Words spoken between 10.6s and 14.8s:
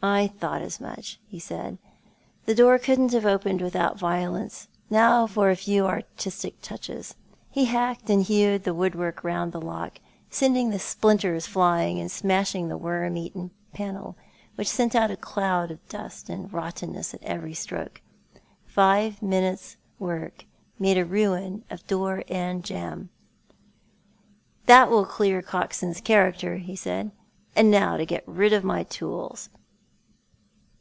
the splinters flying, and smashing the worm eaten panel, which